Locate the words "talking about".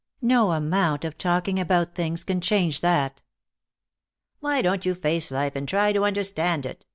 1.15-1.93